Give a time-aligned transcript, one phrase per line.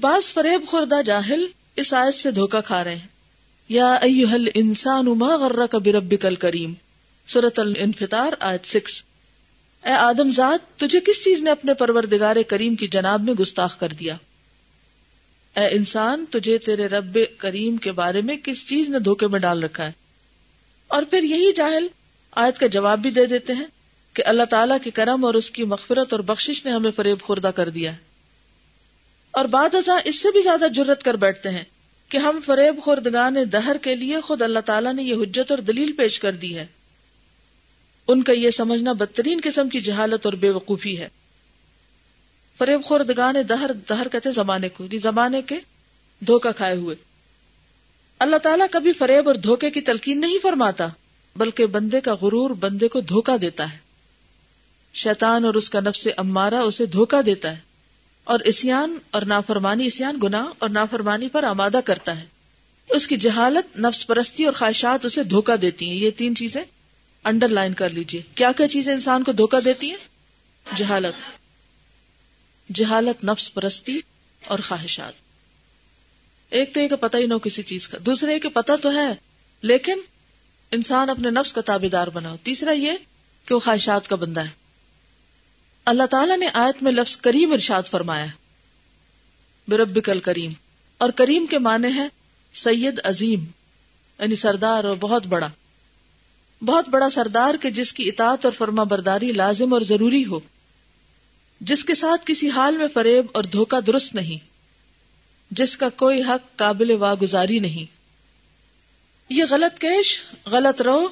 [0.00, 3.06] بعض فریب خوردہ جاہل اس آیت سے دھوکا کھا رہے ہیں۔
[3.68, 6.74] یا ایوہل انسان ما غرک بربک الکریم۔
[7.26, 9.02] سورت الانفطار آیت سکس۔
[9.84, 13.88] اے آدم ذات، تجھے کس چیز نے اپنے پروردگار کریم کی جناب میں گستاخ کر
[13.88, 14.16] دیا؟
[15.56, 19.62] اے انسان، تجھے تیرے رب کریم کے بارے میں کس چیز نے دھوکے میں ڈال
[19.62, 19.92] رکھا ہے؟
[20.88, 21.86] اور پھر یہی جاہل
[22.32, 23.66] آیت کا جواب بھی دے دیتے ہیں
[24.12, 27.48] کہ اللہ تعالیٰ کے کرم اور اس کی مغفرت اور بخشش نے ہمیں فریب خوردہ
[27.48, 28.09] کر دیا ہے۔
[29.40, 31.64] اور بعد ازاں اس سے بھی زیادہ جرت کر بیٹھتے ہیں
[32.08, 35.92] کہ ہم فریب خوردگان دہر کے لیے خود اللہ تعالیٰ نے یہ حجت اور دلیل
[35.92, 36.66] پیش کر دی ہے۔
[38.08, 41.08] ان کا یہ سمجھنا بدترین قسم کی جہالت اور بے وقوفی ہے۔
[42.58, 45.58] فریب خوردگان دہر دہر کہتے زمانے کو یعنی زمانے کے
[46.26, 46.96] دھوکا کھائے ہوئے۔
[48.18, 50.86] اللہ تعالیٰ کبھی فریب اور دھوکے کی تلقین نہیں فرماتا،
[51.36, 53.78] بلکہ بندے کا غرور بندے کو دھوکا دیتا ہے۔
[54.94, 57.69] شیطان اور اس کا نفس امارا اسے دھوکا دیتا ہے۔
[58.24, 62.24] اور اسیان اور نافرمانی، اسیان گنا اور نافرمانی پر آمادہ کرتا ہے۔
[62.88, 66.64] اس کی جہالت نفس پرستی اور خواہشات اسے دھوکا دیتی ہیں۔ یہ تین چیزیں
[67.24, 69.96] انڈر لائن کر لیجیے کیا کیا چیزیں انسان کو دھوکا دیتی ہیں؟
[70.76, 71.40] جہالت۔
[72.74, 74.00] جہالت نفس پرستی
[74.46, 75.12] اور خواہشات۔
[76.50, 78.72] ایک تو یہ کہ پتہ ہی نہ ہو کسی چیز کا۔ دوسرا یہ کہ پتہ
[78.82, 79.14] تو ہے،
[79.62, 79.98] لیکن
[80.70, 82.92] انسان اپنے نفس کا تابے دار بنا ہو۔ تیسرا یہ
[83.44, 84.59] کہ وہ خواہشات کا بندہ ہے۔
[85.90, 88.26] اللہ تعالیٰ نے آیت میں لفظ کریم ارشاد فرمایا
[89.68, 90.52] برب کل کریم
[90.98, 92.08] اور کریم کے معنی ہے
[92.52, 93.44] سید عظیم
[94.18, 95.48] یعنی سردار اور بہت بڑا۔
[96.62, 100.40] بہت بڑا سردار کے جس کی اطاعت اور فرما برداری لازم اور ضروری ہو۔
[101.60, 104.48] جس کے ساتھ کسی حال میں فریب اور دھوکا درست نہیں۔
[105.50, 107.92] جس کا کوئی حق قابل واگزاری نہیں۔
[109.28, 111.08] یہ غلط کیش، غلط رو،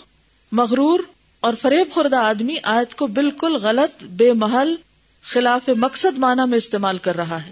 [0.53, 1.01] مغرور
[1.41, 4.77] اور فریب خوردہ آدمی آیت کو بالکل غلط، بے محل،
[5.23, 7.51] خلاف مقصد معنی میں استعمال کر رہا ہے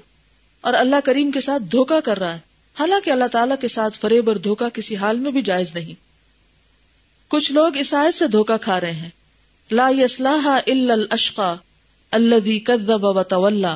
[0.61, 2.39] اور اللہ کریم کے ساتھ دھوکا کر رہا ہے۔
[2.79, 5.95] حالانکہ اللہ تعالیٰ کے ساتھ فریب اور دھوکا کسی حال میں بھی جائز نہیں۔
[7.29, 9.09] کچھ لوگ اس آیت سے دھوکا کھا رہے ہیں۔
[9.71, 11.55] لا يصلاح الا الاشقى
[12.11, 13.75] الذي كذب وتولى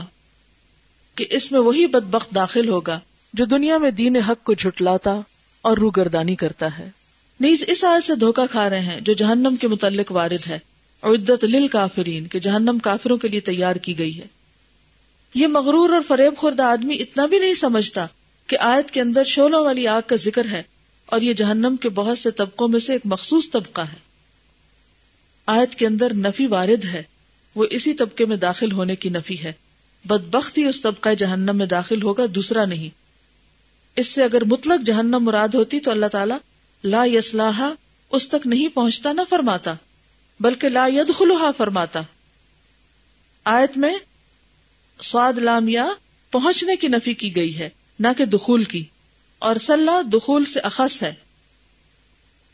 [1.14, 3.00] کہ اس میں وہی بدبخت داخل ہوگا
[3.34, 5.20] جو دنیا میں دین حق کو جھٹلاتا
[5.62, 6.90] اور روگردانی کرتا ہے۔
[7.40, 10.58] نیز اس آیت سے دھوکا کھا رہے ہیں، جو جہنم کے متعلق وارد ہے۔
[11.02, 14.26] عدت لل کافرین کہ جہنم کافروں کے لیے تیار کی گئی ہے۔
[15.34, 18.06] یہ مغرور اور فریب خوردہ آدمی اتنا بھی نہیں سمجھتا
[18.48, 20.62] کہ آیت کے اندر شولوں والی آگ کا ذکر ہے،
[21.06, 23.98] اور یہ جہنم کے بہت سے طبقوں میں سے ایک مخصوص طبقہ ہے۔
[25.46, 27.02] آیت کے اندر نفی وارد ہے،
[27.56, 29.52] وہ اسی طبقے میں داخل ہونے کی نفی ہے۔
[30.04, 32.88] بدبخت ہی اس طبقہ جہنم میں داخل ہوگا، دوسرا نہیں۔
[33.96, 36.38] اس سے اگر مطلق جہنم مراد ہوتی تو اللہ تعالیٰ
[36.84, 37.60] لا یسلاح
[38.10, 39.74] اس تک نہیں پہنچتا نہ فرماتا،
[40.40, 42.00] بلکہ لا یدخلها فرماتا۔
[43.44, 43.98] آیت میں
[45.02, 45.88] سواد لام یا
[46.30, 48.84] پہنچنے کی نفی کی گئی ہے، نہ کہ دخول کی۔
[49.38, 51.14] اور سلح دخول سے اخص ہے۔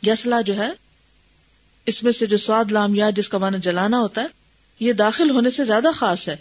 [0.06, 0.68] یسلا جو ہے،
[1.86, 4.26] اس میں سے جو سواد لام یا جس کا معنی جلانا ہوتا ہے،
[4.80, 6.36] یہ داخل ہونے سے زیادہ خاص ہے۔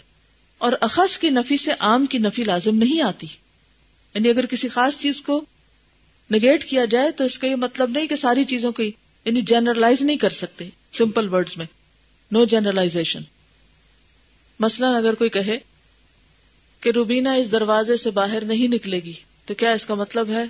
[0.58, 3.26] اور اخص کی نفی سے عام کی نفی لازم نہیں آتی۔
[4.14, 5.44] یعنی اگر کسی خاص چیز کو
[6.32, 10.02] نگیٹ کیا جائے تو اس کا یہ مطلب نہیں کہ ساری چیزوں کو یعنی جنرلائز
[10.02, 11.66] نہیں کر سکتے سمپل ورڈز میں۔
[12.32, 13.22] نو جنرلائزیشن
[14.60, 15.58] مثلا اگر کوئی کہے
[16.80, 19.12] کہ روبینا اس دروازے سے باہر نہیں نکلے گی،
[19.44, 20.42] تو کیا اس کا مطلب ہے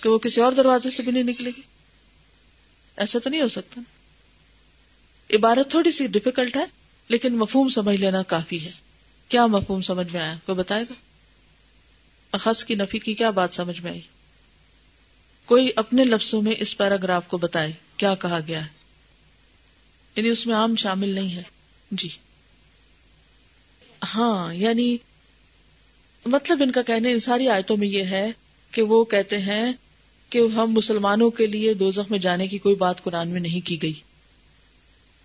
[0.00, 1.62] کہ وہ کسی اور دروازے سے بھی نہیں نکلے گی؟
[2.96, 3.80] ایسا تو نہیں ہو سکتا۔
[5.30, 6.64] عبارت تھوڑی سی ڈفیکلٹ ہے،
[7.08, 8.70] لیکن مفہوم سمجھ لینا کافی ہے۔
[9.28, 10.94] کیا مفہوم سمجھ میں آیا؟ کوئی بتائے گا؟
[12.32, 14.00] اخص کی نفی کی کیا بات سمجھ میں آئی؟
[15.46, 18.70] کوئی اپنے لفظوں میں اس پیراگراف کو بتائے کیا کہا گیا ہے؟
[20.16, 21.42] یعنی اس میں عام شامل نہیں ہے۔
[21.90, 22.08] جی۔
[24.14, 24.96] ہاں یعنی
[26.26, 28.32] مطلب ان کا کہنے ان ساری آیتوں میں یہ ہے
[28.70, 29.72] کہ وہ کہتے ہیں
[30.30, 33.82] کہ ہم مسلمانوں کے لیے دوزخ میں جانے کی کوئی بات قرآن میں نہیں کی
[33.82, 33.92] گئی۔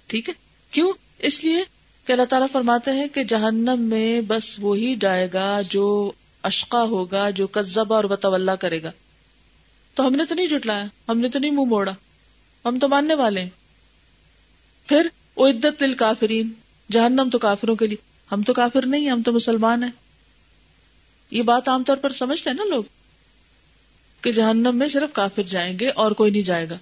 [0.08, 0.34] ٹھیک ہے؟
[0.72, 1.64] کیوں؟ اس لیے
[2.06, 6.12] کہ اللہ تعالیٰ فرماتے ہیں کہ جہنم میں بس وہی جائے گا جو
[6.42, 8.92] اشقا ہوگا، جو قزبہ اور بطولہ کرے گا۔
[10.02, 11.94] تو ہم نے تو نہیں جٹلایا ہم نے تو نہیں منہ موڑا،
[12.66, 13.50] ہم تو ماننے والے ہیں۔
[14.88, 16.50] پھر وہ عدت دل کافرین
[16.92, 17.98] جہنم تو کافروں کے لیے۔
[18.32, 19.92] ہم تو کافر نہیں ہم تو مسلمان ہیں۔
[21.32, 22.84] یہ بات عام طور پر سمجھتے ہیں نا لوگ؟
[24.22, 26.78] کہ جہنم میں صرف کافر جائیں گے اور کوئی نہیں جائے گا۔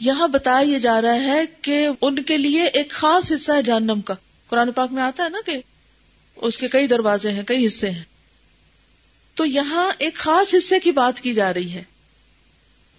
[0.00, 4.00] یہاں بتایا یہ جا رہا ہے کہ ان کے لیے ایک خاص حصہ ہے جہنم
[4.00, 4.14] کا۔
[4.48, 5.56] قرآن پاک میں آتا ہے نا کہ
[6.36, 8.04] اس کے کئی دروازے ہیں، کئی حصے ہیں۔
[9.34, 11.82] تو یہاں ایک خاص حصے کی بات کی جا رہی ہے۔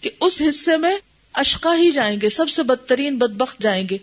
[0.02, 0.98] کہ اس حصے میں
[1.34, 3.98] اشقا ہی جائیں گے، سب سے بدترین بدبخت جائیں گے۔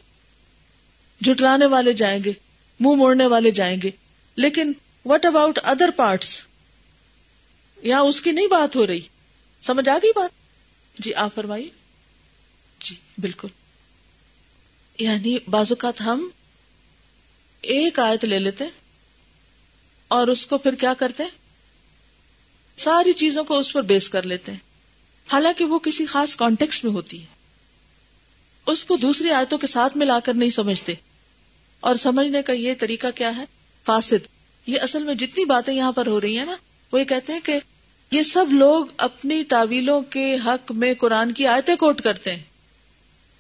[1.20, 2.32] جٹلانے والے جائیں گے،
[2.81, 3.91] منہ موڑنے والے جائیں گے۔
[4.37, 4.73] لیکن
[5.05, 6.43] وٹ اباؤٹ ادر پارٹس
[7.82, 9.00] یہاں اس کی نہیں بات ہو رہی۔
[9.62, 10.31] سمجھ آ گئی بات؟
[10.99, 11.69] جی آپ فرمائیے۔
[12.79, 13.49] جی بالکل۔
[14.99, 16.29] یعنی بازوقات ہم
[17.61, 18.64] ایک آیت لے لیتے
[20.08, 21.25] اور اس کو پھر کیا کرتے؟
[22.79, 24.74] ساری چیزوں کو اس پر بیس کر لیتے۔ ہیں
[25.32, 27.26] حالانکہ وہ کسی خاص کانٹیکس میں ہوتی ہے۔
[28.67, 30.94] اس کو دوسری آیتوں کے ساتھ ملا کر نہیں سمجھتے۔
[31.81, 33.44] اور سمجھنے کا یہ طریقہ کیا ہے؟
[33.85, 34.26] فاسد۔
[34.67, 36.56] یہ اصل میں جتنی باتیں یہاں پر ہو رہی ہیں نا،
[36.93, 37.61] وہ یہ کہتے ہیں کہ
[38.11, 42.43] یہ سب لوگ اپنی تعویلوں کے حق میں قرآن کی آیتیں کوٹ کرتے ہیں۔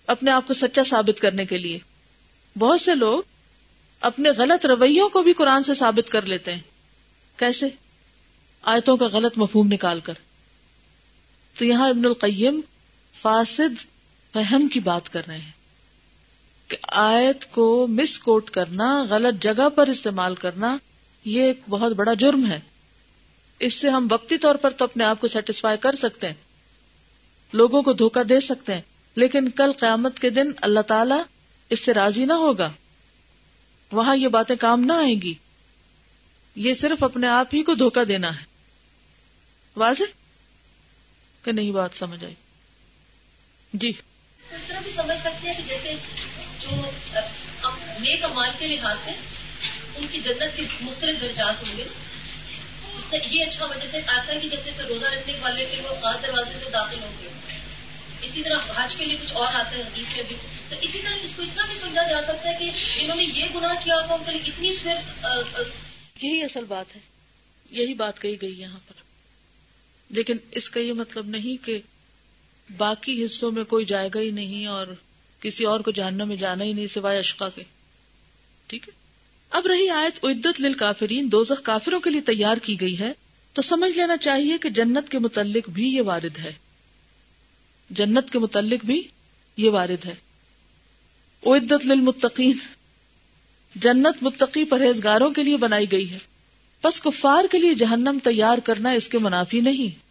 [0.06, 1.78] اپنے آپ کو سچا ثابت کرنے کے لیے۔
[2.58, 3.22] بہت سے لوگ
[4.00, 6.60] اپنے غلط رویوں کو بھی قرآن سے ثابت کر لیتے ہیں۔
[7.36, 7.66] کیسے؟
[8.62, 10.12] آیتوں کا غلط مفہوم نکال کر۔
[11.58, 12.60] تو یہاں ابن القیم
[13.12, 13.80] فاسد
[14.32, 15.50] فہم کی بات کر رہے ہیں
[16.68, 20.76] کہ آیت کو مس کوٹ کرنا، غلط جگہ پر استعمال کرنا،
[21.24, 22.60] یہ ایک بہت بڑا جرم ہے۔
[23.58, 26.34] اس سے ہم وقتی طور پر تو اپنے آپ کو سیٹسفائی کر سکتے ہیں،
[27.52, 28.80] لوگوں کو دھوکا دے سکتے ہیں،
[29.14, 31.22] لیکن کل قیامت کے دن اللہ تعالی
[31.70, 32.72] اس سے راضی نہ ہوگا۔
[33.92, 35.34] وہاں یہ باتیں کام نہ آئیں گی۔
[36.56, 38.44] یہ صرف اپنے آپ ہی کو دھوکا دینا ہے۔
[39.76, 40.23] واضح؟
[41.44, 42.34] کہ نہیں بات سمجھ آئی۔
[43.72, 43.92] جی۔
[44.50, 45.94] اس طرح بھی سمجھ سکتے ہیں کہ جیسے
[46.60, 46.90] جو
[48.00, 49.10] نیک امال کے لحاظ سے
[49.96, 51.84] ان کی جنت کے مختلف درجات ہوں گے۔
[52.96, 55.94] اس کا یہ اچھا وجہ سے آتا ہے کہ جیسے روزہ رکھنے والے کے وہ
[56.02, 57.28] خاص دروازے سے داخل ہوں گے۔
[58.22, 60.36] اسی طرح حج کے لیے کچھ اور آتے ہیں حدیث میں بھی۔
[60.68, 62.70] تو اسی طرح اس کو اس طرح بھی سمجھا جا سکتا ہے کہ
[63.00, 64.96] جنہوں نے یہ گناہ کیا تھا ان کے لیے اتنی سویر
[66.22, 67.00] یہی اصل بات ہے۔
[67.70, 69.03] یہی بات کہی گئی یہاں پر۔
[70.10, 71.80] لیکن اس کا یہ مطلب نہیں کہ
[72.76, 74.86] باقی حصوں میں کوئی جائے گا ہی نہیں اور
[75.40, 77.62] کسی اور کو جاننا میں جانا ہی نہیں سوائے اشقا کے۔
[78.66, 78.92] ٹھیک ہے؟
[79.50, 83.12] اب رہی آیت عدت للکافرین، دوزخ کافروں کے لیے تیار کی گئی ہے۔
[83.52, 86.52] تو سمجھ لینا چاہیے کہ جنت کے متعلق بھی یہ وارد ہے۔
[87.90, 89.02] جنت کے متعلق بھی
[89.56, 90.14] یہ وارد ہے۔
[91.46, 92.52] عدت للمتقین،
[93.74, 96.18] جنت متقی پرہیزگاروں کے لیے بنائی گئی ہے۔
[96.84, 100.04] بس کفار کے لیے جہنم تیار کرنا اس کے منافی نہیں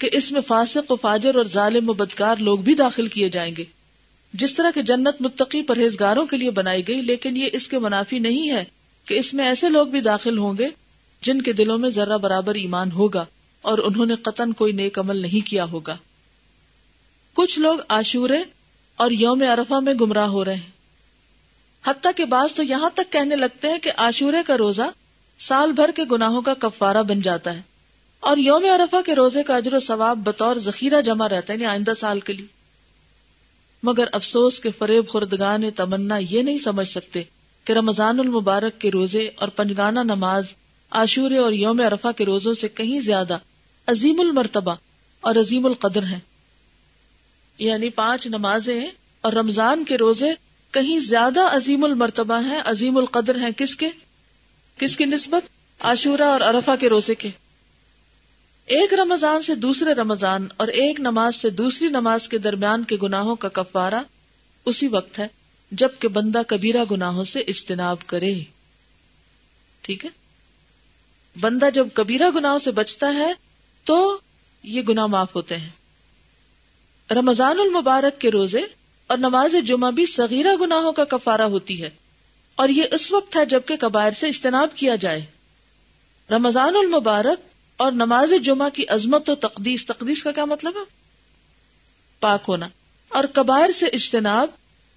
[0.00, 3.56] کہ اس میں فاسق و فاجر اور ظالم و بدکار لوگ بھی داخل کیے جائیں
[3.56, 3.64] گے۔
[4.32, 8.18] جس طرح کہ جنت متقی پرہیزگاروں کے لیے بنائی گئی، لیکن یہ اس کے منافی
[8.18, 8.64] نہیں ہے
[9.04, 10.68] کہ اس میں ایسے لوگ بھی داخل ہوں گے
[11.22, 13.24] جن کے دلوں میں ذرہ برابر ایمان ہوگا
[13.62, 15.96] اور انہوں نے قطن کوئی نیک عمل نہیں کیا ہوگا۔
[17.32, 18.38] کچھ لوگ آشورے
[18.96, 20.70] اور یوم عرفہ میں گمراہ ہو رہے ہیں۔
[21.86, 24.90] حتیٰ کے بعض تو یہاں تک کہنے لگتے ہیں کہ آشورے کا روزہ
[25.38, 27.62] سال بھر کے گناہوں کا کفارہ بن جاتا ہے
[28.20, 31.66] اور یوم عرفہ کے روزے کا اجر و ثواب بطور ذخیرہ جمع رہتا ہے یعنی
[31.66, 32.46] آئندہ سال کے لیے۔
[33.82, 37.22] مگر افسوس کے فریب خوردگان تمنا یہ نہیں سمجھ سکتے
[37.64, 40.44] کہ رمضان المبارک کے روزے اور پنجگانہ نماز
[40.90, 43.38] عاشورے اور یوم عرفہ کے روزوں سے کہیں زیادہ
[43.86, 44.74] عظیم المرتبہ
[45.20, 46.20] اور عظیم القدر ہیں۔
[47.58, 48.86] یعنی پانچ نمازیں
[49.20, 50.28] اور رمضان کے روزے
[50.70, 53.88] کہیں زیادہ عظیم المرتبہ ہیں، عظیم القدر ہیں، کس کے؟
[54.82, 55.48] کس کی نسبت؟
[55.80, 57.28] عاشورہ اور عرفہ کے روزے کے۔
[58.66, 63.36] ایک رمضان سے دوسرے رمضان اور ایک نماز سے دوسری نماز کے درمیان کے گناہوں
[63.36, 64.02] کا کفارہ
[64.64, 65.26] اسی وقت ہے
[65.70, 68.34] جبکہ بندہ کبیرہ گناہوں سے اجتناب کرے۔
[69.80, 70.10] ٹھیک ہے؟
[71.40, 73.32] بندہ جب کبیرہ گناہوں سے بچتا ہے
[73.84, 74.18] تو
[74.62, 75.70] یہ گناہ معاف ہوتے ہیں۔
[77.10, 78.62] رمضان المبارک کے روزے
[79.06, 81.90] اور نماز جمعہ بھی صغیرہ گناہوں کا کفارہ ہوتی ہے۔
[82.54, 85.24] اور یہ اس وقت ہے جبکہ کبائر سے اجتناب کیا جائے۔
[86.30, 87.40] رمضان المبارک
[87.76, 91.02] اور نماز جمعہ کی عظمت و تقدیس تقدیس کا کیا مطلب ہے؟
[92.20, 92.68] پاک ہونا۔
[93.08, 94.48] اور کبائر سے اجتناب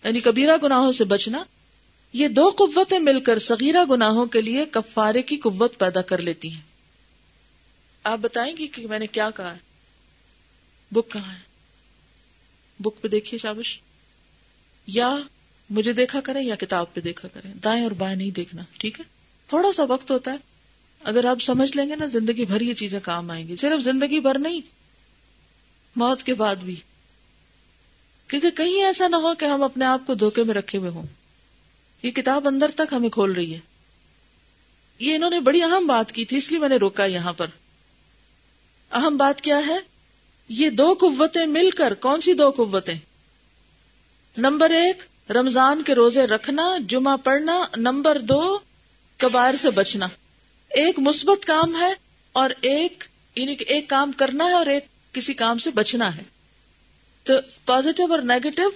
[0.04, 1.44] یعنی کبیرہ گناہوں سے بچنا،
[2.14, 6.54] یہ دو قوتیں مل کر صغیرہ گناہوں کے لیے کفارے کی قوت پیدا کر لیتی
[6.54, 6.62] ہیں۔
[8.04, 9.58] آپ بتائیں گی کہ میں نے کیا کہا ہے؟
[10.92, 11.40] بک کہاں ہے؟
[12.80, 13.80] بک پہ دیکھیے شابش۔
[14.88, 15.18] یا
[15.70, 19.06] مجھے دیکھا کریں یا کتاب پہ دیکھا کریں؟ دائیں اور بائیں نہیں دیکھنا، ٹھیک ہے؟
[19.48, 20.38] تھوڑا سا وقت ہوتا ہے۔
[21.04, 24.20] اگر آپ سمجھ لیں گے نا، زندگی بھر یہ چیزیں کام آئیں گی۔ صرف زندگی
[24.20, 24.62] بھر نہیں،
[25.96, 26.76] موت کے بعد بھی۔
[28.28, 31.06] کیونکہ کہیں ایسا نہ ہو کہ ہم اپنے آپ کو دھوکے میں رکھے ہوئے ہوں۔
[32.04, 33.60] یہ کتاب اندر تک ہمیں کھول رہی ہے۔
[35.00, 37.48] یہ انہوں نے بڑی اہم بات کی تھی، اس لیے میں نے روکا یہاں پر۔
[38.92, 39.78] اہم بات کیا ہے؟
[40.50, 42.98] یہ دو قوتیں مل کر، کون سی دو قوتیں؟
[44.38, 48.60] نمبر ایک رمضان کے روزے رکھنا، جمعہ پڑھنا، نمبر دو
[49.18, 50.08] کبائر سے بچنا۔
[50.70, 51.94] ایک مثبت کام ہے
[52.32, 53.04] اور ایک
[53.36, 56.24] یعنی کہ ایک کام کرنا ہے اور ایک کسی کام سے بچنا ہے۔
[57.24, 57.34] تو
[57.66, 58.72] پازیٹو اور نیگیٹو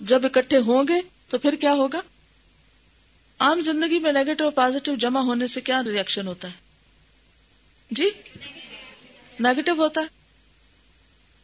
[0.00, 2.00] جب اکٹھے ہوں گے تو پھر کیا ہوگا؟
[3.38, 6.52] عام زندگی میں نیگیٹو اور پازیٹو جمع ہونے سے کیا ریئیکشن ہوتا ہے؟
[7.90, 8.10] جی؟
[9.40, 10.06] نیگیٹو ہوتا ہے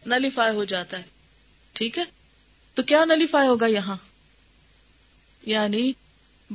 [0.06, 1.02] نلیفائی ہو جاتا ہے۔
[1.72, 2.21] ٹھیک ہے؟
[2.74, 3.96] تو کیا نلیفائی ہوگا یہاں؟
[5.42, 5.92] یعنی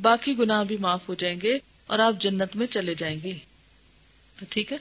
[0.02, 1.58] باقی گناہ بھی معاف ہو جائیں گے
[1.88, 3.38] اور آپ جنت میں چلے جائیں گے۔
[4.50, 4.78] ٹھیک ہے؟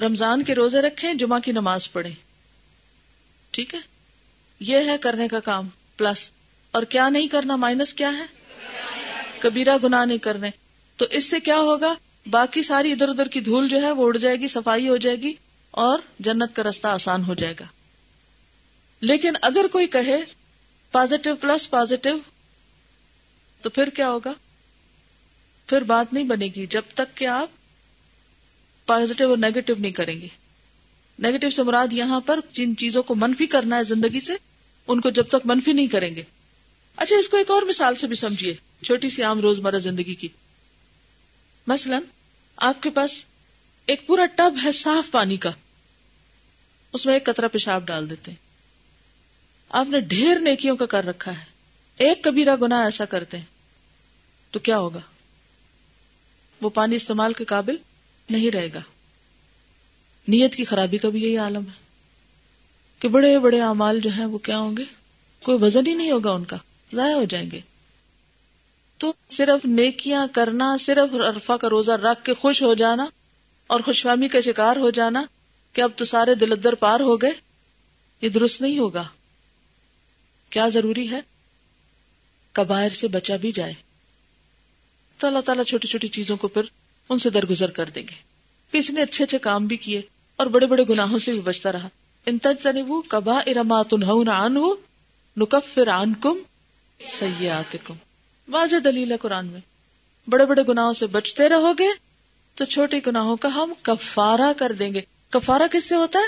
[0.00, 2.14] رمضان کے روزے رکھیں، جمعہ کی نماز پڑھیں۔
[3.50, 3.80] ٹھیک ہے؟
[4.60, 6.30] یہ ہے کرنے کا کام، پلس۔
[6.70, 8.24] اور کیا نہیں کرنا، مائنس کیا ہے؟
[9.38, 10.50] کبیرہ گناہ نہیں کرنے۔
[10.96, 11.94] تو اس سے کیا ہوگا؟
[12.30, 15.16] باقی ساری ادھر ادھر کی دھول جو ہے وہ اڑ جائے گی، صفائی ہو جائے
[15.16, 15.32] گی
[15.70, 17.64] اور جنت کا رستہ آسان ہو جائے گا۔
[19.00, 20.24] لیکن اگر کوئی کہے
[20.90, 22.18] پازیٹو پلس پازیٹو
[23.62, 24.32] تو پھر کیا ہوگا؟
[25.66, 27.48] پھر بات نہیں بنے گی جب تک کہ آپ
[28.86, 30.28] پازیٹو اور نیگیٹو نہیں کریں گے۔
[31.18, 34.32] نیگیٹو سے مراد یہاں پر جن چیزوں کو منفی کرنا ہے زندگی سے،
[34.88, 36.22] ان کو جب تک منفی نہیں کریں گے۔
[36.96, 40.28] اچھا اس کو ایک اور مثال سے بھی سمجھیے، چھوٹی سی عام روزمرہ زندگی کی۔
[41.66, 41.98] مثلا،
[42.56, 43.24] آپ کے پاس
[43.86, 45.50] ایک پورا ٹب ہے صاف پانی کا۔
[46.92, 48.47] اس میں ایک قطرہ پیشاب ڈال دیتے ہیں۔
[49.68, 51.44] آپ نے ڈھیر نیکیوں کا کر رکھا ہے۔
[51.96, 53.44] ایک کبیرہ گنا ایسا کرتے ہیں۔
[54.50, 55.00] تو کیا ہوگا؟
[56.62, 57.76] وہ پانی استعمال کے قابل
[58.30, 58.80] نہیں رہے گا۔
[60.28, 61.88] نیت کی خرابی کا بھی یہی عالم ہے
[62.98, 64.84] کہ بڑے بڑے اعمال جو ہیں وہ کیا ہوں گے؟
[65.42, 66.56] کوئی وزن ہی نہیں ہوگا ان کا،
[66.94, 67.60] ضائع ہو جائیں گے۔
[68.96, 73.06] تو صرف نیکیاں کرنا، صرف ارفا کا روزہ رکھ کے خوش ہو جانا
[73.66, 75.24] اور خوش فہمی کا شکار ہو جانا
[75.72, 77.30] کہ اب تو سارے دلدر پار ہو گئے،
[78.20, 79.04] یہ درست نہیں ہوگا۔
[80.50, 81.20] کیا ضروری ہے؟
[82.52, 83.74] کبائر سے بچا بھی جائے۔
[85.18, 86.62] تو اللہ تعالیٰ چھوٹی چھوٹی چیزوں کو پھر
[87.08, 88.28] ان سے درگزر کر دیں گے۔
[88.72, 90.02] کسی نے اچھے اچھے کام بھی کیے
[90.36, 91.88] اور بڑے بڑے گناہوں سے بھی بچتا رہا۔
[92.26, 93.94] ان تجنبو کبا ارمات
[94.28, 94.58] عنہ
[95.36, 96.38] نکفر عنکم
[97.04, 97.94] سیئاتکم۔
[98.48, 99.60] واضح دلیل ہے قرآن میں۔
[100.26, 101.88] بڑے بڑے گناہوں سے بچتے رہو گے
[102.54, 105.00] تو چھوٹے گناہوں کا ہم کفارہ کر دیں گے۔
[105.30, 106.24] کفارہ کس سے ہوتا ہے؟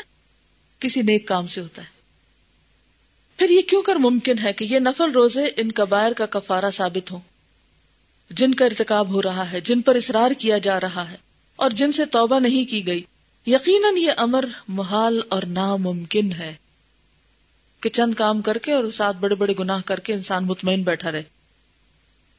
[0.79, 2.00] کسی نیک کام سے ہوتا ہے۔
[3.41, 7.13] پھر یہ کیوں کر ممکن ہے کہ یہ نفل روزے ان کبائر کا کفارہ ثابت
[7.13, 7.21] ہوں؟
[8.31, 11.17] جن کا ارتکاب ہو رہا ہے، جن پر اصرار کیا جا رہا ہے،
[11.57, 13.03] اور جن سے توبہ نہیں کی گئی۔
[13.47, 16.55] یقیناً یہ امر محال اور ناممکن ہے
[17.81, 21.13] کہ چند کام کر کے اور ساتھ بڑے بڑے گناہ کر کے انسان مطمئن بیٹھا
[21.13, 21.23] رہے۔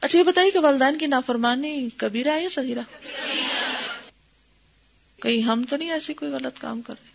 [0.02, 2.82] اچھا یہ بتائیے کہ والدین کی نافرمانی کبیرہ یا صغیرہ؟
[5.22, 7.10] کہیں ہم تو نہیں ایسی کوئی غلط کام کر رہے؟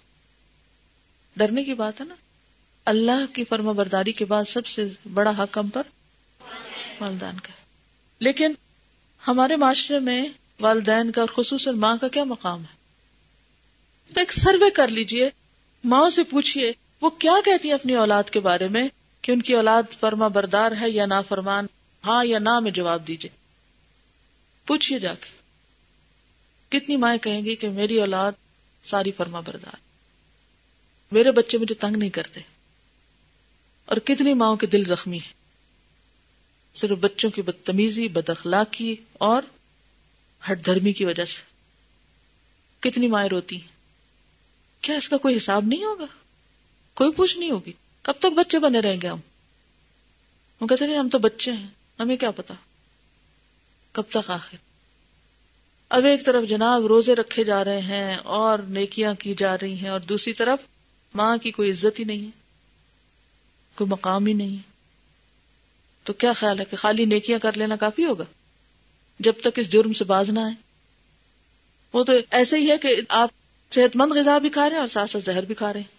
[1.37, 2.15] ڈرنے کی بات ہے نا۔
[2.87, 5.83] اللہ کی فرما برداری کے بعد سب سے بڑا حق ہم پر
[7.01, 7.53] والدین کا
[8.19, 8.53] لیکن
[9.29, 10.29] ہمارے معاشرے میں
[10.61, 12.77] والدین کا اور خصوصاً ماں کا کیا مقام ہے؟
[14.15, 15.31] تو ایک سروے کر لیجیے
[15.85, 18.89] ماں سے پوچھئے، وہ کیا کہتی ہیں اپنی اولاد کے بارے میں
[19.21, 21.67] کہ ان کی اولاد فرما بردار ہے یا نا فرمان
[22.05, 23.31] ہاں یا نہ میں جواب دیجیے
[24.67, 25.31] پوچھئے جا کے۔
[26.69, 28.33] کتنی مائیں کہیں گی کہ میری اولاد
[28.85, 29.77] ساری فرما بردار
[31.13, 32.56] میرے بچے مجھے تنگ نہیں کرتے۔
[33.87, 35.33] اور کتنی ماؤں کے دل زخمی ہیں۔
[36.79, 39.43] صرف بچوں کی بدتمیزی، بد اخلاقی اور
[40.51, 41.43] ہٹ دھرمی کی وجہ سے۔
[42.81, 43.69] کتنی مائیں روتی ہیں۔
[44.81, 46.05] کیا اس کا کوئی حساب نہیں ہوگا؟
[46.95, 49.19] کوئی پوچھ نہیں ہوگی۔ کب تک بچے بنے رہیں گے ہم؟
[50.61, 51.67] وہ کہتے ہیں، ہم تو بچے ہیں،
[51.99, 52.55] ہمیں کیا پتا؟
[53.93, 54.57] کب تک آخر؟
[55.89, 59.89] اب ایک طرف جناب روزے رکھے جا رہے ہیں اور نیکیاں کی جا رہی ہیں
[59.89, 60.59] اور دوسری طرف
[61.15, 62.46] ماں کی کوئی عزت ہی نہیں ہے۔
[63.77, 64.77] کوئی مقام ہی نہیں ہے۔
[66.05, 68.25] تو کیا خیال ہے کہ خالی نیکیاں کر لینا کافی ہوگا؟
[69.19, 70.55] جب تک اس جرم سے باز نہ آئے
[71.93, 73.31] وہ تو ایسے ہی ہے کہ آپ
[73.71, 75.97] صحت مند غذا بھی کھا رہے ہیں اور ساتھ ساتھ زہر بھی کھا رہے ہیں۔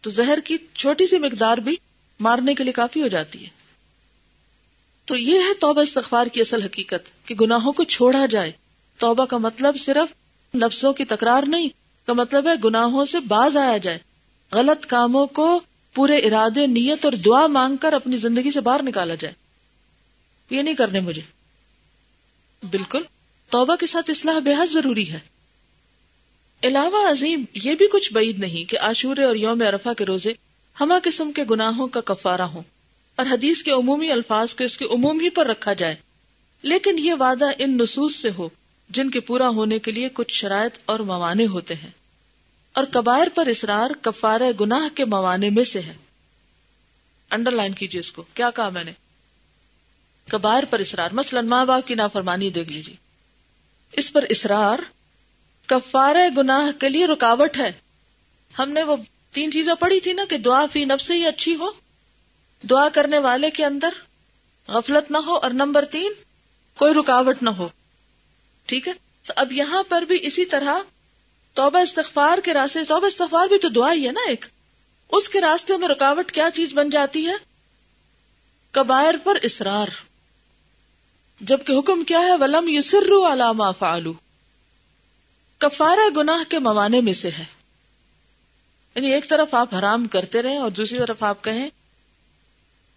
[0.00, 1.76] تو زہر کی چھوٹی سی مقدار بھی
[2.20, 3.50] مارنے کے لیے کافی ہو جاتی ہے۔
[5.04, 8.52] تو یہ ہے توبہ استغفار کی اصل حقیقت کہ گناہوں کو چھوڑا جائے۔
[8.96, 10.14] توبہ کا مطلب صرف
[10.56, 11.68] لفظوں کی تکرار نہیں،
[12.06, 13.98] کا مطلب ہے گناہوں سے باز آیا جائے۔
[14.52, 15.60] غلط کاموں کو
[15.94, 19.34] پورے ارادے، نیت اور دعا مانگ کر اپنی زندگی سے باہر نکالا جائے۔
[20.50, 21.22] یہ نہیں کرنے مجھے۔
[22.70, 23.02] بالکل،
[23.50, 25.18] توبہ کے ساتھ اصلاح بے حد ضروری ہے۔
[26.62, 30.32] علاوہ عظیم، یہ بھی کچھ بعید نہیں کہ عاشورے اور یوم عرفہ کے روزے
[30.80, 32.62] ہما قسم کے گناہوں کا کفارہ ہوں۔
[33.16, 35.94] اور حدیث کے عمومی الفاظ کو اس کے عموم ہی پر رکھا جائے۔
[36.62, 38.48] لیکن یہ وعدہ ان نصوص سے ہو
[38.90, 41.90] جن کے پورا ہونے کے لیے کچھ شرائط اور موانے ہوتے ہیں۔
[42.80, 45.94] اور کبائر پر اسرار کفار گناہ کے موانے میں سے ہے۔
[47.30, 48.92] انڈر لائن کیجیے اس کو۔ کیا کہا میں نے؟
[50.28, 52.94] کبائر پر اسرار مثلاً ماں باپ کی نافرمانی دیکھ لیجیے
[53.92, 54.78] اس پر اسرار
[55.66, 57.72] کفار گناہ کے لیے رکاوٹ ہے۔
[58.58, 58.96] ہم نے وہ
[59.32, 61.70] تین چیزیں پڑھی تھی نا کہ دعا فی نب سے ہی اچھی ہو۔
[62.62, 63.90] دعا کرنے والے کے اندر
[64.68, 66.12] غفلت نہ ہو اور نمبر تین
[66.76, 67.68] کوئی رکاوٹ نہ ہو۔
[68.66, 70.78] ٹھیک ہے؟ تو اب یہاں پر بھی اسی طرح
[71.60, 74.44] توبہ استغفار کے راستے توبہ استغفار بھی تو دعا ہی ہے نا ایک۔
[75.12, 77.32] اس کے راستے میں رکاوٹ کیا چیز بن جاتی ہے؟
[78.70, 79.86] کبائر پر اسرار
[81.40, 84.12] جبکہ حکم کیا ہے، ولم یسرو علامہ فعلو
[85.58, 87.44] کفارہ گناہ کے موانے میں سے ہے۔
[88.94, 91.70] یعنی ایک طرف آپ حرام کرتے رہیں اور دوسری طرف آپ کہیں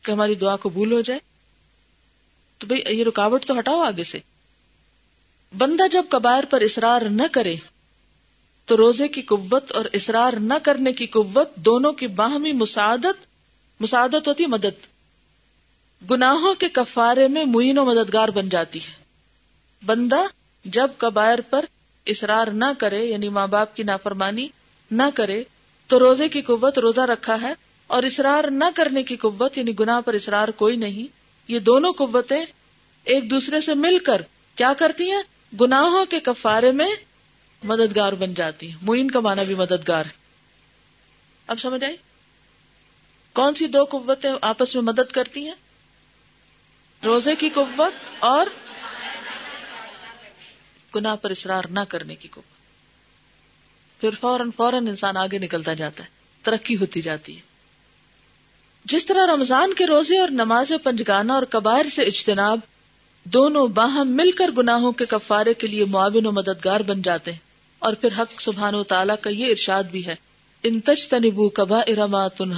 [0.01, 1.19] کہ ہماری دعا قبول ہو جائے۔
[2.57, 4.19] تو بھئی یہ رکاوٹ تو ہٹاؤ آگے سے۔
[5.57, 7.55] بندہ جب کبائر پر اسرار نہ کرے
[8.65, 13.25] تو روزے کی قوت اور اسرار نہ کرنے کی قوت دونوں کی باہمی مساعدت
[13.79, 14.93] مساعدت ہوتی مدد۔
[16.11, 19.03] گناہوں کے کفارے میں معین و مددگار بن جاتی ہے۔
[19.85, 20.23] بندہ
[20.65, 21.65] جب کبائر پر
[22.05, 24.47] اسرار نہ کرے یعنی ماں باپ کی نافرمانی
[24.91, 25.43] نہ کرے،
[25.87, 27.53] تو روزے کی قوت روزہ رکھا ہے
[27.87, 31.07] اور اسرار نہ کرنے کی قوت یعنی گناہ پر اسرار کوئی نہیں،
[31.47, 32.45] یہ دونوں قوتیں
[33.03, 34.21] ایک دوسرے سے مل کر
[34.55, 35.23] کیا کرتی ہیں؟
[35.61, 36.89] گناہوں کے کفارے میں
[37.63, 40.11] مددگار بن جاتی ہیں۔ معین کا معنی بھی مددگار ہے۔
[41.47, 41.95] اب سمجھ آئی؟
[43.33, 45.55] کون سی دو قوتیں آپس میں مدد کرتی ہیں؟
[47.05, 48.47] روزے کی قوت اور
[50.95, 52.53] گناہ پر اصرار نہ کرنے کی قوت۔
[54.01, 56.09] پھر فوراً فوراً انسان آگے نکلتا جاتا ہے،
[56.43, 57.41] ترقی ہوتی جاتی ہے۔
[58.85, 62.59] جس طرح رمضان کے روزے اور نماز پنجگانا اور کبائر سے اجتناب،
[63.23, 67.39] دونوں باہم مل کر گناہوں کے کفارے کے لیے معاون و مددگار بن جاتے ہیں۔
[67.83, 70.15] اور پھر حق سبحان و تعالیٰ کا یہ ارشاد بھی ہے۔
[70.63, 72.53] ان تج تنبو کبا ارما تن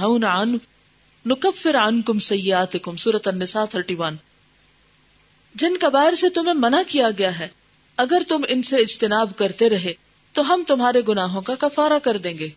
[1.26, 4.16] نکفر عن کم سیات کم سورت النساء تھرٹی ون
[5.54, 7.48] جن کبائر سے تمہیں منع کیا گیا ہے،
[7.96, 9.92] اگر تم ان سے اجتناب کرتے رہے،
[10.32, 12.48] تو ہم تمہارے گناہوں کا کفارہ کر دیں گے۔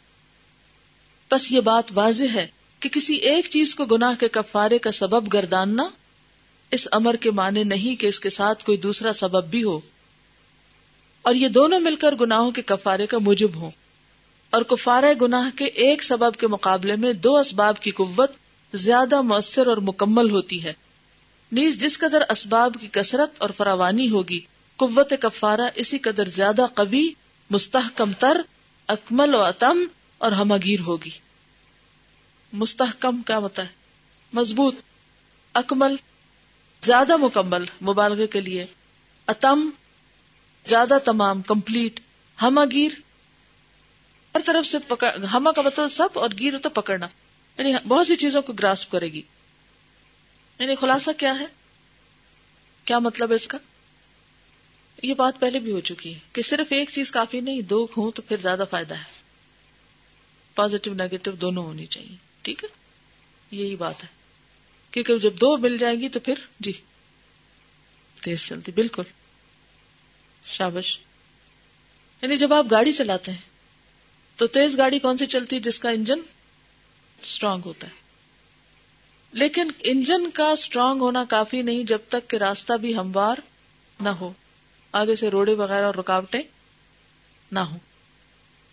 [1.31, 2.47] بس یہ بات واضح ہے
[2.79, 5.83] کہ کسی ایک چیز کو گناہ کے کفارے کا سبب گرداننا
[6.71, 9.79] اس امر کے معنی نہیں کہ اس کے ساتھ کوئی دوسرا سبب بھی ہو۔
[11.21, 13.69] اور یہ دونوں مل کر گناہوں کے کفارے کا موجب ہو
[14.49, 18.31] اور کفارہ گناہ کے ایک سبب کے مقابلے میں دو اسباب کی قوت
[18.73, 20.73] زیادہ مؤثر اور مکمل ہوتی ہے۔
[21.51, 24.39] نیز جس قدر اسباب کی کثرت اور فراوانی ہوگی،
[24.75, 27.09] قوت کفارہ اسی قدر زیادہ قوی،
[27.49, 28.41] مستحکم تر،
[28.87, 29.83] اکمل و اتم
[30.17, 31.09] اور ہمگیر ہوگی۔
[32.53, 33.67] مستحکم کیا ہوتا ہے؟
[34.33, 34.75] مضبوط،
[35.53, 35.95] اکمل،
[36.85, 38.65] زیادہ مکمل، مبالغے کے لیے،
[39.27, 39.69] اتم
[40.69, 41.99] زیادہ تمام کمپلیٹ
[42.41, 42.91] ہمگیر
[44.35, 47.07] ہر طرف سے پکڑ، ہما کا مطلب سب اور گیر ہوتا پکڑنا
[47.57, 49.21] یعنی بہت سی چیزوں کو گراسپ کرے گی۔
[50.59, 51.45] یعنی خلاصہ کیا ہے؟
[52.85, 53.57] کیا مطلب ہے اس کا؟
[55.03, 58.11] یہ بات پہلے بھی ہو چکی ہے کہ صرف ایک چیز کافی نہیں، دو ہوں
[58.11, 59.03] تو پھر زیادہ فائدہ ہے۔
[60.55, 62.69] پازیٹو نیگیٹو دونوں ہونی چاہیے، ٹھیک ہے؟
[63.51, 64.07] یہی بات ہے۔
[64.91, 66.71] کیونکہ جب دو مل جائیں گی تو پھر جی
[68.23, 69.03] تیز چلتی، بالکل۔
[70.45, 70.99] شابش۔
[72.21, 73.49] یعنی جب آپ گاڑی چلاتے ہیں،
[74.35, 76.19] تو تیز گاڑی کون سی چلتی ہے جس کا انجن
[77.21, 77.91] اسٹرانگ ہوتا ہے؟
[79.33, 83.35] لیکن انجن کا اسٹرانگ ہونا کافی نہیں جب تک کہ راستہ بھی ہموار
[83.99, 84.33] نہ ہو،
[84.91, 86.41] آگے سے روڑے وغیرہ اور رکاوٹیں
[87.51, 87.77] نہ ہو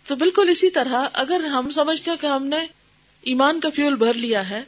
[0.07, 2.65] تو بالکل اسی طرح اگر ہم سمجھتے کہ ہم نے
[3.21, 4.63] ایمان کا فیول بھر لیا ہے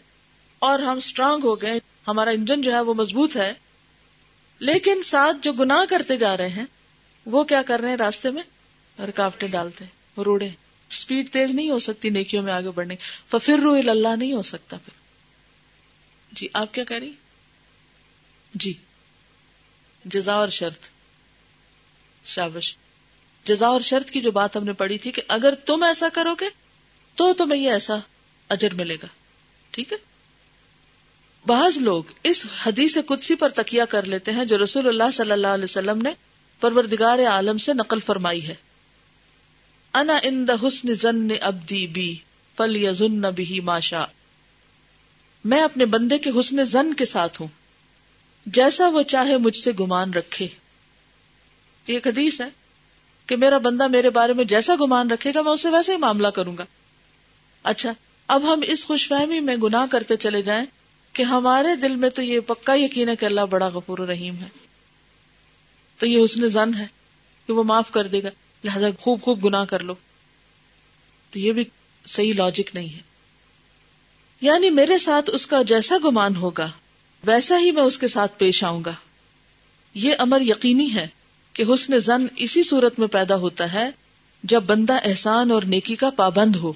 [0.59, 3.53] اور ہم اسٹرانگ ہو گئے، ہمارا انجن جو ہے وہ مضبوط ہے،
[4.59, 6.65] لیکن ساتھ جو گناہ کرتے جا رہے ہیں
[7.31, 8.43] وہ کیا کر رہے ہیں راستے میں؟
[9.01, 9.85] رکاوٹیں ڈالتے
[10.17, 10.49] روڑے
[10.89, 12.95] اسپیڈ تیز نہیں ہو سکتی نیکیوں میں آگے بڑھنے
[13.27, 14.93] فر رو اللہ نہیں ہو سکتا پھر۔
[16.31, 17.11] جی آپ کیا کہہ رہی
[18.53, 18.73] جی۔
[20.05, 20.89] جزا اور شرط۔
[22.25, 22.77] شابش۔
[23.43, 26.35] جزا اور شرط کی جو بات ہم نے پڑھی تھی کہ اگر تم ایسا کرو
[26.35, 26.45] گے
[27.15, 27.95] تو تمہیں یہ ایسا
[28.49, 29.07] اجر ملے گا۔
[29.71, 29.97] ٹھیک ہے؟
[31.45, 35.47] بعض لوگ اس حدیث قدسی پر تکیہ کر لیتے ہیں جو رسول اللہ صلی اللہ
[35.47, 36.13] علیہ وسلم نے
[36.59, 38.55] پروردگار عالم سے نقل فرمائی ہے۔
[39.93, 42.15] انا ان دا حسن زن ابدی بی
[42.57, 44.05] فل یزن بھی ماشا
[45.45, 47.47] میں اپنے بندے کے حسن زن کے ساتھ ہوں۔
[48.45, 50.47] جیسا وہ چاہے مجھ سے گمان رکھے۔
[51.87, 52.49] یہ حدیث ہے
[53.25, 56.27] کہ میرا بندہ میرے بارے میں جیسا گمان رکھے گا، میں اسے ویسے ہی معاملہ
[56.27, 56.65] کروں گا۔
[57.63, 57.93] اچھا
[58.27, 60.65] اب ہم اس خوش فہمی میں گناہ کرتے چلے جائیں
[61.13, 64.68] کہ ہمارے دل میں تو یہ پکا یقین ہے کہ اللہ بڑا غفور رحیم ہے۔
[65.99, 66.85] تو یہ حسن زن ہے
[67.47, 68.29] کہ وہ معاف کر دے گا،
[68.63, 69.95] لہذا خوب خوب گناہ کر لو۔
[71.29, 71.63] تو یہ بھی
[72.05, 73.01] صحیح لاجک نہیں ہے۔
[74.41, 76.71] یعنی میرے ساتھ اس کا جیسا گمان ہوگا،
[77.23, 78.91] ویسا ہی میں اس کے ساتھ پیش آؤں گا۔
[79.93, 81.07] یہ امر یقینی ہے
[81.53, 83.89] کہ حسن زن اسی صورت میں پیدا ہوتا ہے
[84.43, 86.73] جب بندہ احسان اور نیکی کا پابند ہو۔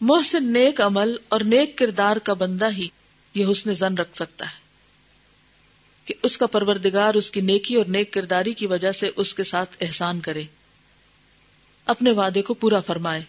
[0.00, 2.88] محسن نیک عمل اور نیک کردار کا بندہ ہی
[3.34, 4.61] یہ حسن زن رکھ سکتا ہے۔
[6.04, 9.44] کہ اس کا پروردگار اس کی نیکی اور نیک کرداری کی وجہ سے اس کے
[9.44, 10.42] ساتھ احسان کرے۔
[11.86, 13.22] اپنے وعدے کو پورا فرمائے،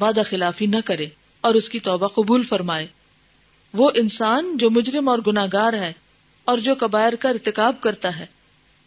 [0.00, 1.06] وعدہ خلافی نہ کرے
[1.40, 2.86] اور اس کی توبہ قبول فرمائے۔
[3.72, 5.92] وہ انسان جو مجرم اور گناگار ہے
[6.44, 8.26] اور جو کبائر کا ارتکاب کرتا ہے،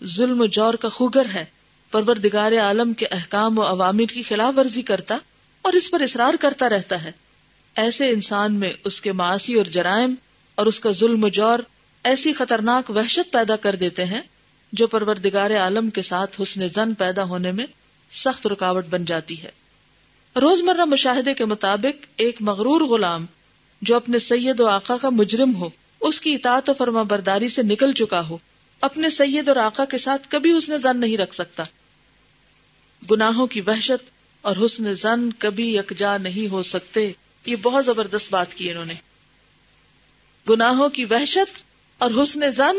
[0.03, 1.45] ظلم و جور کا خوگر ہے،
[1.91, 5.17] پروردگار عالم کے احکام و عوامر کی خلاف ورزی کرتا
[5.61, 7.11] اور اس پر اصرار کرتا رہتا ہے۔
[7.75, 10.15] ایسے انسان میں اس کے معاشی اور جرائم
[10.55, 11.59] اور اس کا ظلم و جور
[12.03, 14.21] ایسی خطرناک وحشت پیدا کر دیتے ہیں
[14.73, 17.65] جو پروردگار عالم کے ساتھ حسن زن پیدا ہونے میں
[18.11, 19.49] سخت رکاوٹ بن جاتی ہے۔
[20.35, 23.25] روزمرہ مشاہدے کے مطابق ایک مغرور غلام
[23.81, 25.69] جو اپنے سید و آقا کا مجرم ہو،
[26.01, 28.37] اس کی اطاعت و فرما برداری سے نکل چکا ہو،
[28.81, 31.63] اپنے سید اور آقا کے ساتھ کبھی اس نے زن نہیں رکھ سکتا۔
[33.11, 34.09] گناہوں کی وحشت
[34.41, 37.11] اور حسن زن کبھی یکجا نہیں ہو سکتے،
[37.45, 38.93] یہ بہت زبردست بات کی انہوں نے۔
[40.49, 41.70] گناہوں کی وحشت
[42.01, 42.77] اور حسن زن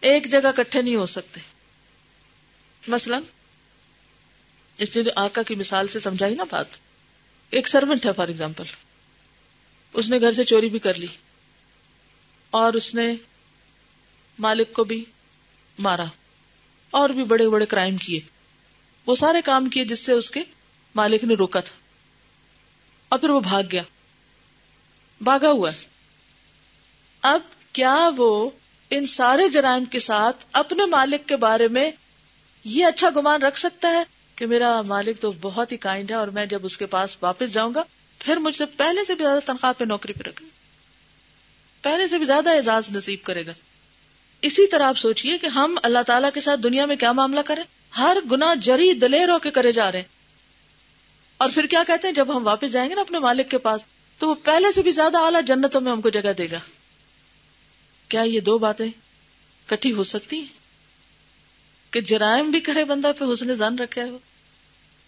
[0.00, 1.40] ایک جگہ کٹھے نہیں ہو سکتے۔
[2.88, 3.18] مثلا،
[4.78, 6.66] اس نے جو آقا کی مثال سے سمجھائی نا بات۔
[7.50, 8.64] ایک سروینٹ ہے فار ایگزامپل۔
[9.94, 11.06] اس نے گھر سے چوری بھی کر لی۔
[12.50, 13.14] اور اس نے
[14.38, 15.04] مالک کو بھی
[15.78, 16.04] مارا۔
[16.90, 18.20] اور بھی بڑے بڑے کرائم کیے۔
[19.06, 20.40] وہ سارے کام کیے جس سے اس کے
[20.94, 21.76] مالک نے روکا تھا۔
[23.08, 23.82] اور پھر وہ بھاگ گیا۔
[25.20, 25.70] بھاگا ہوا۔
[27.22, 27.40] اب
[27.78, 28.50] کیا وہ
[28.90, 31.90] ان سارے جرائم کے ساتھ اپنے مالک کے بارے میں
[32.64, 34.02] یہ اچھا گمان رکھ سکتا ہے
[34.34, 37.52] کہ میرا مالک تو بہت ہی کائنڈ ہے اور میں جب اس کے پاس واپس
[37.52, 37.84] جاؤں گا،
[38.18, 40.46] پھر مجھ سے پہلے سے بھی زیادہ تنخواہ پہ نوکری پہ رکھے
[41.82, 43.52] پہلے سے بھی زیادہ اعزاز نصیب کرے گا۔
[44.42, 47.64] اسی طرح آپ سوچئے کہ ہم اللہ تعالیٰ کے ساتھ دنیا میں کیا معاملہ کریں۔
[47.98, 50.08] ہر گنا جری دلیر ہو کے کرے جا رہے ہیں۔
[51.38, 53.80] اور پھر کیا کہتے ہیں؟ جب ہم واپس جائیں گے نا اپنے مالک کے پاس،
[54.18, 56.58] تو وہ پہلے سے بھی زیادہ اعلیٰ جنتوں میں ہم کو جگہ دے گا۔
[58.08, 58.88] کیا یہ دو باتیں
[59.66, 60.58] کٹھی ہو سکتی ہیں؟
[61.90, 64.18] کہ جرائم بھی کرے بندہ پہ حسن زن رکھے ہو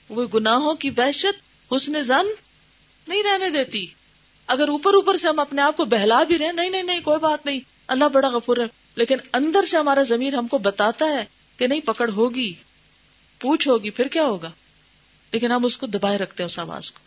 [0.09, 2.27] وہ گناہوں کی وحشت حسن زن
[3.09, 3.87] نہیں رہنے دیتی۔
[4.47, 7.19] اگر اوپر اوپر سے ہم اپنے آپ کو بہلا بھی رہے نہیں نہیں نہیں، کوئی
[7.19, 8.65] بات نہیں۔ اللہ بڑا غفور ہے۔
[8.97, 11.25] لیکن اندر سے ہمارا ضمیر ہم کو بتاتا ہے
[11.57, 12.55] کہ نہیں، پکڑ ہوگی،
[13.41, 14.51] پوچھ ہوگی، پھر کیا ہوگا؟
[15.33, 16.99] لیکن ہم اس کو دبائے رکھتے ہیں، اس آواز کو۔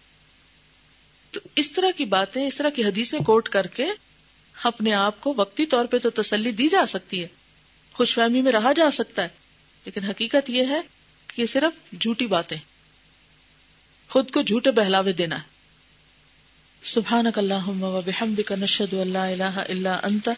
[1.31, 3.85] تو اس طرح کی باتیں، اس طرح کی حدیثیں کوٹ کر کے
[4.55, 7.27] اپنے آپ کو وقتی طور پہ تو تسلی دی جا سکتی ہے
[7.95, 9.27] خوش فہمی میں رہا جا سکتا ہے،
[9.85, 10.81] لیکن حقیقت یہ ہے
[11.29, 12.57] کہ یہ صرف جھوٹی باتیں،
[14.09, 15.51] خود کو جھوٹے بہلاوے دینا ہے۔
[16.83, 20.29] سبحانک اللہم و بحمدک نشہد اللہ الہ الا انت،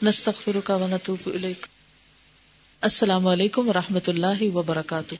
[0.00, 1.28] نستغفرک و نتوب
[2.82, 5.14] السلام علیکم و رحمۃ اللہ وبرکاتہ۔